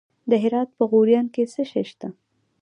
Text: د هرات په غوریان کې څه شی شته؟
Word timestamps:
د 0.29 0.31
هرات 0.43 0.69
په 0.77 0.83
غوریان 0.91 1.27
کې 1.33 1.43
څه 1.53 1.63
شی 1.71 1.83
شته؟ 1.89 2.07